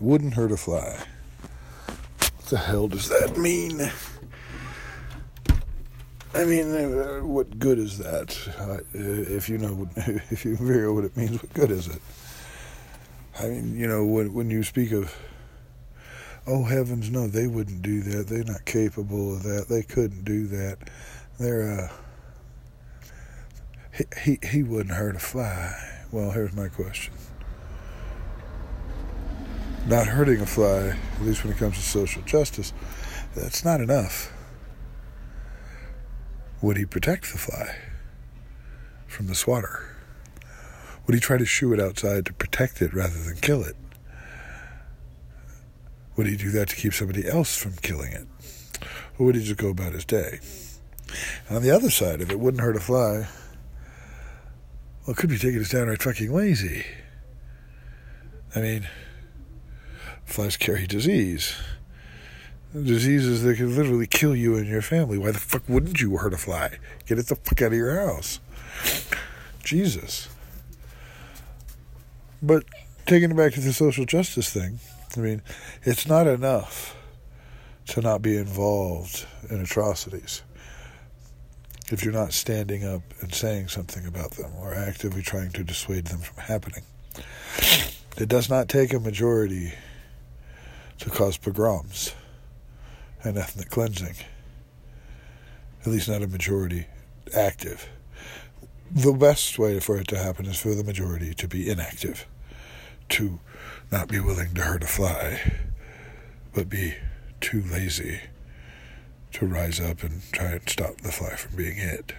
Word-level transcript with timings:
Wouldn't 0.00 0.34
hurt 0.34 0.52
a 0.52 0.56
fly. 0.56 1.04
What 2.18 2.44
the 2.50 2.58
hell 2.58 2.88
does 2.88 3.08
that 3.08 3.38
mean? 3.38 3.90
I 6.34 6.44
mean, 6.44 6.74
uh, 6.74 7.20
what 7.20 7.58
good 7.58 7.78
is 7.78 7.96
that? 7.98 8.36
If 8.92 9.48
you 9.48 9.56
know, 9.56 9.88
if 9.96 10.44
you 10.44 10.56
figure 10.56 10.92
what 10.92 11.04
it 11.04 11.16
means, 11.16 11.42
what 11.42 11.52
good 11.54 11.70
is 11.70 11.88
it? 11.88 12.02
I 13.38 13.48
mean, 13.48 13.74
you 13.76 13.86
know, 13.86 14.04
when 14.04 14.34
when 14.34 14.50
you 14.50 14.62
speak 14.62 14.92
of, 14.92 15.16
oh 16.46 16.64
heavens, 16.64 17.10
no, 17.10 17.26
they 17.26 17.46
wouldn't 17.46 17.80
do 17.80 18.02
that. 18.02 18.26
They're 18.26 18.44
not 18.44 18.66
capable 18.66 19.34
of 19.34 19.44
that. 19.44 19.68
They 19.68 19.82
couldn't 19.82 20.24
do 20.24 20.46
that. 20.48 20.76
They're 21.40 21.80
uh, 21.80 21.92
he 23.94 24.04
he, 24.22 24.38
he 24.46 24.62
wouldn't 24.62 24.94
hurt 24.94 25.16
a 25.16 25.20
fly. 25.20 25.74
Well, 26.12 26.32
here's 26.32 26.52
my 26.54 26.68
question. 26.68 27.14
Not 29.86 30.08
hurting 30.08 30.40
a 30.40 30.46
fly, 30.46 30.96
at 31.14 31.22
least 31.22 31.44
when 31.44 31.52
it 31.52 31.58
comes 31.58 31.76
to 31.76 31.82
social 31.82 32.20
justice, 32.22 32.72
that's 33.36 33.64
not 33.64 33.80
enough. 33.80 34.32
Would 36.60 36.76
he 36.76 36.84
protect 36.84 37.30
the 37.30 37.38
fly 37.38 37.76
from 39.06 39.28
the 39.28 39.36
swatter? 39.36 39.96
Would 41.06 41.14
he 41.14 41.20
try 41.20 41.38
to 41.38 41.46
shoo 41.46 41.72
it 41.72 41.78
outside 41.78 42.26
to 42.26 42.32
protect 42.32 42.82
it 42.82 42.92
rather 42.92 43.16
than 43.16 43.36
kill 43.36 43.62
it? 43.62 43.76
Would 46.16 46.26
he 46.26 46.36
do 46.36 46.50
that 46.50 46.70
to 46.70 46.76
keep 46.76 46.92
somebody 46.92 47.28
else 47.28 47.56
from 47.56 47.74
killing 47.74 48.12
it? 48.12 48.26
Or 49.18 49.26
would 49.26 49.36
he 49.36 49.44
just 49.44 49.56
go 49.56 49.68
about 49.68 49.92
his 49.92 50.04
day? 50.04 50.40
And 51.46 51.58
on 51.58 51.62
the 51.62 51.70
other 51.70 51.90
side, 51.90 52.20
if 52.20 52.30
it 52.30 52.40
wouldn't 52.40 52.62
hurt 52.62 52.76
a 52.76 52.80
fly, 52.80 53.28
well, 55.06 55.14
it 55.14 55.16
could 55.16 55.30
be 55.30 55.38
taken 55.38 55.60
as 55.60 55.70
downright 55.70 56.02
fucking 56.02 56.32
lazy. 56.32 56.84
I 58.56 58.60
mean, 58.60 58.88
flies 60.26 60.56
carry 60.56 60.86
disease 60.86 61.54
diseases 62.84 63.42
that 63.42 63.56
can 63.56 63.74
literally 63.74 64.06
kill 64.06 64.34
you 64.34 64.56
and 64.56 64.66
your 64.66 64.82
family. 64.82 65.18
Why 65.18 65.30
the 65.30 65.38
fuck 65.38 65.62
wouldn't 65.68 66.00
you 66.00 66.16
hurt 66.16 66.34
a 66.34 66.36
fly? 66.36 66.78
Get 67.06 67.18
it 67.18 67.26
the 67.26 67.36
fuck 67.36 67.62
out 67.62 67.68
of 67.68 67.74
your 67.74 68.06
house. 68.06 68.40
Jesus. 69.62 70.28
But 72.42 72.64
taking 73.06 73.30
it 73.30 73.36
back 73.36 73.54
to 73.54 73.60
the 73.60 73.72
social 73.72 74.04
justice 74.04 74.52
thing, 74.52 74.78
I 75.16 75.20
mean, 75.20 75.42
it's 75.84 76.06
not 76.06 76.26
enough 76.26 76.94
to 77.88 78.00
not 78.00 78.20
be 78.20 78.36
involved 78.36 79.26
in 79.48 79.60
atrocities 79.60 80.42
if 81.88 82.04
you're 82.04 82.12
not 82.12 82.32
standing 82.32 82.84
up 82.84 83.02
and 83.20 83.32
saying 83.32 83.68
something 83.68 84.06
about 84.06 84.32
them 84.32 84.50
or 84.58 84.74
actively 84.74 85.22
trying 85.22 85.50
to 85.52 85.62
dissuade 85.62 86.06
them 86.06 86.18
from 86.18 86.42
happening. 86.42 86.82
It 88.18 88.28
does 88.28 88.50
not 88.50 88.68
take 88.68 88.92
a 88.92 88.98
majority 88.98 89.72
to 90.98 91.10
cause 91.10 91.36
pogroms 91.36 92.14
and 93.22 93.36
ethnic 93.36 93.70
cleansing. 93.70 94.16
At 95.82 95.88
least 95.88 96.08
not 96.08 96.22
a 96.22 96.26
majority 96.26 96.86
active. 97.34 97.88
The 98.90 99.12
best 99.12 99.58
way 99.58 99.80
for 99.80 99.96
it 99.98 100.08
to 100.08 100.18
happen 100.18 100.46
is 100.46 100.58
for 100.58 100.74
the 100.74 100.84
majority 100.84 101.34
to 101.34 101.48
be 101.48 101.68
inactive, 101.68 102.26
to 103.10 103.40
not 103.90 104.08
be 104.08 104.20
willing 104.20 104.54
to 104.54 104.62
hurt 104.62 104.84
a 104.84 104.86
fly, 104.86 105.52
but 106.54 106.68
be 106.68 106.94
too 107.40 107.62
lazy 107.62 108.20
to 109.32 109.46
rise 109.46 109.80
up 109.80 110.02
and 110.02 110.22
try 110.32 110.52
and 110.52 110.68
stop 110.68 111.00
the 111.02 111.12
fly 111.12 111.36
from 111.36 111.56
being 111.56 111.76
hit. 111.76 112.12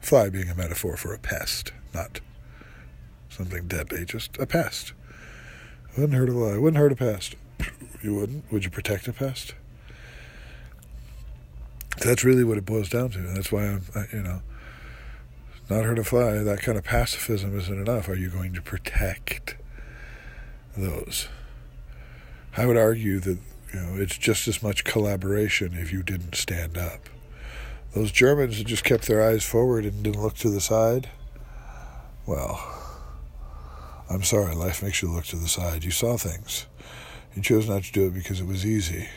Fly 0.00 0.28
being 0.30 0.48
a 0.48 0.54
metaphor 0.54 0.96
for 0.96 1.12
a 1.12 1.18
pest, 1.18 1.72
not 1.92 2.20
something 3.28 3.66
deadly, 3.66 4.04
just 4.04 4.38
a 4.38 4.46
pest. 4.46 4.92
Wouldn't 5.96 6.14
hurt 6.14 6.28
a 6.28 6.32
fly, 6.32 6.56
wouldn't 6.56 6.80
hurt 6.80 6.92
a 6.92 6.96
pest. 6.96 7.34
You 8.00 8.14
wouldn't? 8.14 8.52
Would 8.52 8.64
you 8.64 8.70
protect 8.70 9.08
a 9.08 9.12
pest? 9.12 9.54
That's 12.04 12.22
really 12.22 12.44
what 12.44 12.56
it 12.56 12.64
boils 12.64 12.88
down 12.88 13.10
to. 13.10 13.18
That's 13.18 13.50
why 13.50 13.66
I'm, 13.66 13.82
you 14.12 14.22
know, 14.22 14.40
not 15.68 15.84
hurt 15.84 15.98
a 15.98 16.04
fly. 16.04 16.38
That 16.38 16.60
kind 16.60 16.78
of 16.78 16.84
pacifism 16.84 17.58
isn't 17.58 17.80
enough. 17.80 18.08
Are 18.08 18.14
you 18.14 18.30
going 18.30 18.52
to 18.54 18.62
protect 18.62 19.56
those? 20.76 21.28
I 22.56 22.66
would 22.66 22.76
argue 22.76 23.18
that 23.20 23.38
you 23.72 23.80
know 23.80 23.96
it's 23.96 24.16
just 24.16 24.48
as 24.48 24.62
much 24.62 24.84
collaboration 24.84 25.74
if 25.74 25.92
you 25.92 26.02
didn't 26.02 26.34
stand 26.34 26.78
up. 26.78 27.08
Those 27.94 28.12
Germans 28.12 28.58
that 28.58 28.66
just 28.66 28.84
kept 28.84 29.06
their 29.06 29.22
eyes 29.22 29.44
forward 29.44 29.84
and 29.84 30.02
didn't 30.02 30.22
look 30.22 30.36
to 30.36 30.50
the 30.50 30.60
side. 30.60 31.08
Well, 32.26 32.60
I'm 34.10 34.22
sorry. 34.22 34.54
Life 34.54 34.82
makes 34.82 35.02
you 35.02 35.10
look 35.10 35.24
to 35.26 35.36
the 35.36 35.48
side. 35.48 35.84
You 35.84 35.90
saw 35.90 36.16
things. 36.16 36.66
You 37.34 37.42
chose 37.42 37.68
not 37.68 37.84
to 37.84 37.92
do 37.92 38.06
it 38.06 38.14
because 38.14 38.40
it 38.40 38.46
was 38.46 38.64
easy. 38.64 39.08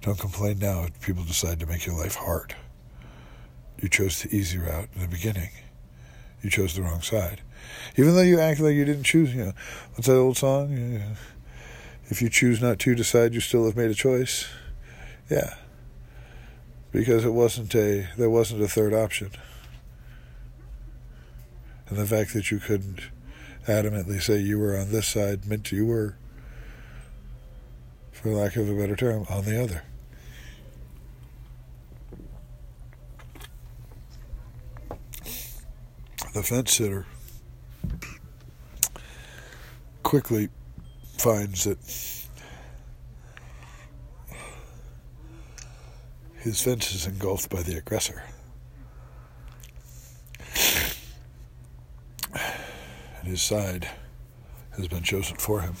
Don't 0.00 0.18
complain 0.18 0.58
now 0.58 0.84
if 0.84 1.00
people 1.00 1.24
decide 1.24 1.60
to 1.60 1.66
make 1.66 1.86
your 1.86 1.96
life 1.96 2.14
hard. 2.14 2.54
You 3.80 3.88
chose 3.88 4.22
the 4.22 4.34
easy 4.34 4.58
route 4.58 4.88
in 4.94 5.02
the 5.02 5.08
beginning. 5.08 5.50
You 6.40 6.50
chose 6.50 6.74
the 6.74 6.82
wrong 6.82 7.02
side. 7.02 7.40
Even 7.96 8.14
though 8.14 8.22
you 8.22 8.38
act 8.38 8.60
like 8.60 8.74
you 8.74 8.84
didn't 8.84 9.04
choose, 9.04 9.34
you 9.34 9.46
know, 9.46 9.52
what's 9.94 10.06
that 10.06 10.16
old 10.16 10.36
song? 10.36 11.16
If 12.04 12.22
you 12.22 12.28
choose 12.28 12.60
not 12.60 12.78
to 12.80 12.94
decide, 12.94 13.34
you 13.34 13.40
still 13.40 13.64
have 13.66 13.76
made 13.76 13.90
a 13.90 13.94
choice. 13.94 14.48
Yeah. 15.30 15.54
Because 16.90 17.24
it 17.24 17.32
wasn't 17.32 17.74
a, 17.74 18.08
there 18.16 18.30
wasn't 18.30 18.62
a 18.62 18.68
third 18.68 18.92
option. 18.92 19.30
And 21.88 21.98
the 21.98 22.06
fact 22.06 22.34
that 22.34 22.50
you 22.50 22.58
couldn't 22.58 23.00
adamantly 23.66 24.20
say 24.20 24.38
you 24.38 24.58
were 24.58 24.76
on 24.76 24.90
this 24.90 25.06
side 25.06 25.46
meant 25.46 25.72
you 25.72 25.86
were 25.86 26.16
for 28.22 28.30
lack 28.30 28.56
of 28.56 28.68
a 28.68 28.74
better 28.74 28.94
term, 28.94 29.26
on 29.28 29.44
the 29.44 29.60
other. 29.60 29.82
The 36.34 36.42
fence 36.42 36.72
sitter 36.72 37.04
quickly 40.02 40.48
finds 41.18 41.64
that 41.64 41.78
his 46.38 46.62
fence 46.62 46.94
is 46.94 47.06
engulfed 47.06 47.50
by 47.50 47.62
the 47.62 47.76
aggressor. 47.76 48.22
And 53.22 53.30
his 53.30 53.40
side 53.40 53.88
has 54.76 54.88
been 54.88 55.04
chosen 55.04 55.36
for 55.36 55.60
him. 55.60 55.74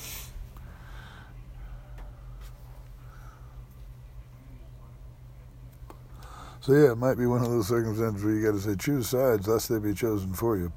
So 6.60 6.72
yeah, 6.72 6.92
it 6.92 6.98
might 6.98 7.18
be 7.18 7.26
one 7.26 7.42
of 7.42 7.50
those 7.50 7.66
circumstances 7.66 8.24
where 8.24 8.32
you 8.32 8.46
got 8.46 8.52
to 8.52 8.60
say 8.60 8.76
choose 8.76 9.08
sides 9.08 9.48
lest 9.48 9.68
they 9.68 9.80
be 9.80 9.92
chosen 9.92 10.32
for 10.32 10.56
you. 10.56 10.72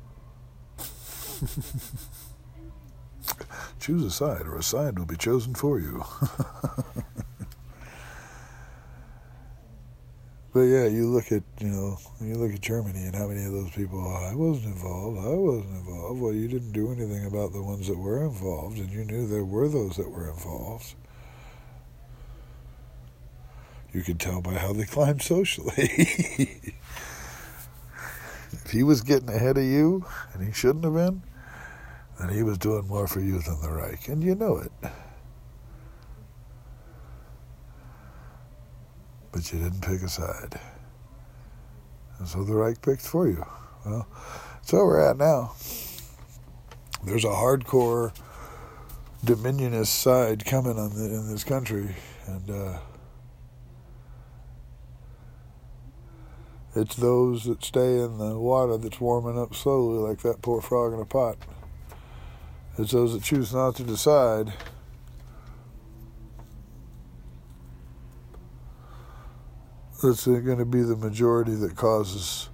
choose 3.80 4.04
a 4.04 4.10
side, 4.10 4.48
or 4.48 4.58
a 4.58 4.64
side 4.64 4.98
will 4.98 5.06
be 5.06 5.16
chosen 5.16 5.54
for 5.54 5.80
you. 5.80 6.04
but 10.56 10.62
yeah, 10.62 10.88
you 10.88 11.08
look 11.08 11.34
at 11.34 11.44
you 11.60 11.68
know 11.68 11.98
you 12.22 12.36
look 12.36 12.54
at 12.54 12.62
Germany 12.62 13.04
and 13.08 13.14
how 13.14 13.28
many 13.28 13.44
of 13.44 13.52
those 13.52 13.72
people 13.72 14.00
oh, 14.00 14.30
I 14.32 14.34
wasn't 14.34 14.68
involved, 14.68 15.18
I 15.20 15.36
wasn't 15.36 15.76
involved. 15.76 16.22
Well, 16.22 16.32
you 16.32 16.48
didn't 16.48 16.72
do 16.72 16.94
anything 16.94 17.26
about 17.26 17.52
the 17.52 17.62
ones 17.62 17.88
that 17.90 17.98
were 17.98 18.24
involved, 18.24 18.78
and 18.78 18.90
you 18.90 19.04
knew 19.04 19.28
there 19.28 19.44
were 19.44 19.68
those 19.68 19.98
that 19.98 20.10
were 20.10 20.30
involved. 20.30 20.96
You 23.92 24.02
could 24.02 24.18
tell 24.18 24.40
by 24.40 24.54
how 24.54 24.72
they 24.72 24.86
climbed 24.96 25.22
socially. 25.22 25.74
if 28.54 28.72
he 28.72 28.82
was 28.82 29.02
getting 29.02 29.28
ahead 29.28 29.58
of 29.58 29.66
you, 29.66 30.06
and 30.34 30.42
he 30.42 30.54
shouldn't 30.54 30.86
have 30.86 30.94
been, 30.94 31.22
then 32.18 32.30
he 32.30 32.44
was 32.44 32.58
doing 32.58 32.88
more 32.88 33.08
for 33.08 33.20
you 33.20 33.40
than 33.40 33.60
the 33.62 33.70
Reich, 33.70 34.08
and 34.08 34.24
you 34.24 34.36
know 34.36 34.56
it. 34.60 34.72
But 39.36 39.52
you 39.52 39.60
didn't 39.60 39.82
pick 39.82 40.02
a 40.02 40.08
side. 40.08 40.58
And 42.20 42.28
so 42.28 42.46
the 42.46 42.56
Reich 42.56 42.82
picked 42.82 43.02
for 43.02 43.28
you. 43.28 43.46
Well, 43.86 44.08
that's 44.54 44.72
where 44.72 44.86
we're 44.86 45.10
at 45.10 45.18
now. 45.18 45.54
There's 47.04 47.26
a 47.26 47.28
hardcore 47.28 48.14
dominionist 49.26 49.88
side 49.88 50.46
coming 50.46 50.80
on 50.80 50.96
the, 50.96 51.04
in 51.14 51.30
this 51.30 51.44
country, 51.44 51.96
and 52.28 52.50
uh, 52.50 52.80
It's 56.76 56.96
those 56.96 57.46
that 57.46 57.64
stay 57.64 58.00
in 58.00 58.18
the 58.18 58.38
water 58.38 58.78
that's 58.78 59.00
warming 59.00 59.40
up 59.40 59.56
slowly, 59.56 59.98
like 59.98 60.22
that 60.24 60.42
poor 60.42 60.62
frog 60.62 60.94
in 60.94 61.00
a 61.00 61.06
pot. 61.06 61.38
It's 62.78 62.92
those 62.92 63.14
that 63.14 63.24
choose 63.24 63.54
not 63.54 63.78
to 63.78 63.84
decide. 63.84 64.52
That's 70.04 70.28
going 70.28 70.58
to 70.58 70.66
be 70.66 70.84
the 70.84 70.98
majority 70.98 71.56
that 71.56 71.78
causes 71.78 72.50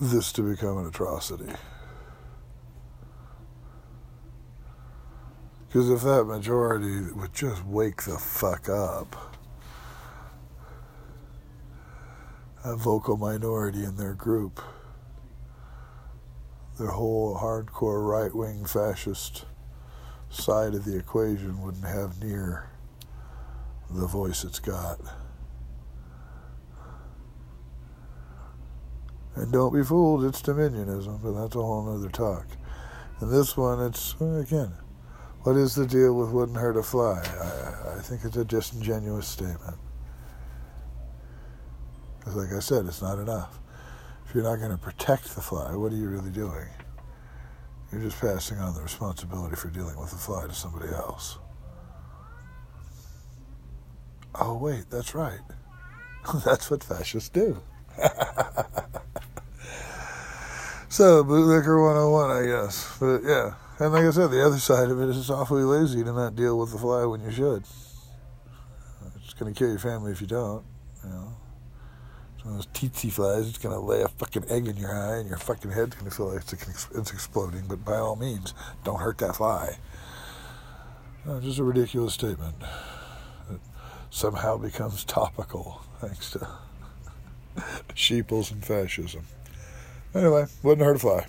this 0.00 0.32
to 0.32 0.42
become 0.42 0.78
an 0.78 0.86
atrocity. 0.86 1.52
Because 5.68 5.90
if 5.90 6.00
that 6.02 6.24
majority 6.24 7.12
would 7.12 7.34
just 7.34 7.64
wake 7.66 8.02
the 8.02 8.18
fuck 8.18 8.68
up, 8.68 9.36
a 12.64 12.74
vocal 12.74 13.16
minority 13.16 13.84
in 13.84 13.96
their 13.96 14.14
group, 14.14 14.60
their 16.78 16.88
whole 16.88 17.36
hardcore 17.36 18.08
right 18.08 18.34
wing 18.34 18.64
fascist 18.64 19.44
side 20.30 20.74
of 20.74 20.86
the 20.86 20.96
equation 20.96 21.60
wouldn't 21.60 21.84
have 21.84 22.22
near 22.22 22.71
the 23.94 24.06
voice 24.06 24.44
it's 24.44 24.58
got. 24.58 25.00
And 29.34 29.50
don't 29.50 29.72
be 29.72 29.82
fooled, 29.82 30.24
it's 30.24 30.42
dominionism, 30.42 31.22
but 31.22 31.32
that's 31.32 31.56
a 31.56 31.62
whole 31.62 31.88
other 31.88 32.10
talk. 32.10 32.46
And 33.20 33.32
this 33.32 33.56
one, 33.56 33.80
it's, 33.80 34.14
again, 34.20 34.72
what 35.42 35.56
is 35.56 35.74
the 35.74 35.86
deal 35.86 36.14
with 36.14 36.30
wouldn't 36.30 36.58
hurt 36.58 36.76
a 36.76 36.82
fly? 36.82 37.22
I, 37.22 37.96
I 37.96 38.00
think 38.00 38.24
it's 38.24 38.36
a 38.36 38.44
disingenuous 38.44 39.26
statement. 39.26 39.76
Because, 42.18 42.36
like 42.36 42.52
I 42.52 42.60
said, 42.60 42.86
it's 42.86 43.02
not 43.02 43.18
enough. 43.18 43.58
If 44.26 44.34
you're 44.34 44.44
not 44.44 44.56
going 44.56 44.70
to 44.70 44.78
protect 44.78 45.34
the 45.34 45.40
fly, 45.40 45.74
what 45.74 45.92
are 45.92 45.96
you 45.96 46.08
really 46.08 46.30
doing? 46.30 46.68
You're 47.90 48.02
just 48.02 48.20
passing 48.20 48.58
on 48.58 48.74
the 48.74 48.82
responsibility 48.82 49.56
for 49.56 49.68
dealing 49.68 49.98
with 49.98 50.10
the 50.10 50.16
fly 50.16 50.46
to 50.46 50.54
somebody 50.54 50.92
else. 50.92 51.38
Oh, 54.34 54.56
wait, 54.56 54.84
that's 54.90 55.14
right. 55.14 55.40
that's 56.44 56.70
what 56.70 56.82
fascists 56.82 57.28
do. 57.28 57.60
so, 60.88 61.22
bootlicker 61.22 61.82
101, 61.82 62.30
I 62.30 62.46
guess. 62.46 62.96
But 62.98 63.22
yeah. 63.24 63.54
And 63.78 63.92
like 63.92 64.04
I 64.04 64.10
said, 64.10 64.30
the 64.30 64.44
other 64.44 64.58
side 64.58 64.90
of 64.90 65.00
it 65.00 65.08
is 65.08 65.18
it's 65.18 65.30
awfully 65.30 65.64
lazy 65.64 66.02
to 66.04 66.12
not 66.12 66.36
deal 66.36 66.58
with 66.58 66.72
the 66.72 66.78
fly 66.78 67.04
when 67.04 67.20
you 67.22 67.30
should. 67.30 67.64
It's 69.16 69.34
going 69.34 69.52
to 69.52 69.58
kill 69.58 69.68
your 69.68 69.78
family 69.78 70.12
if 70.12 70.20
you 70.20 70.26
don't. 70.26 70.64
You 71.04 71.10
know, 71.10 71.32
it's 72.34 72.44
one 72.44 72.54
of 72.54 72.58
those 72.58 72.66
tsetse 72.72 73.10
flies. 73.12 73.48
It's 73.48 73.58
going 73.58 73.74
to 73.74 73.80
lay 73.80 74.02
a 74.02 74.08
fucking 74.08 74.44
egg 74.48 74.68
in 74.68 74.76
your 74.76 74.96
eye, 74.96 75.16
and 75.16 75.28
your 75.28 75.38
fucking 75.38 75.72
head's 75.72 75.94
going 75.96 76.08
to 76.08 76.16
feel 76.16 76.32
like 76.32 76.42
it's, 76.42 76.88
it's 76.94 77.12
exploding. 77.12 77.64
But 77.66 77.84
by 77.84 77.96
all 77.96 78.16
means, 78.16 78.54
don't 78.84 79.00
hurt 79.00 79.18
that 79.18 79.36
fly. 79.36 79.76
No, 81.26 81.40
just 81.40 81.58
a 81.58 81.64
ridiculous 81.64 82.14
statement 82.14 82.54
somehow 84.12 84.58
becomes 84.58 85.04
topical 85.04 85.80
thanks 85.98 86.30
to 86.30 86.46
sheeples 87.94 88.52
and 88.52 88.64
fascism. 88.64 89.24
Anyway, 90.14 90.44
wouldn't 90.62 90.86
hurt 90.86 90.96
a 90.96 90.98
fly. 90.98 91.26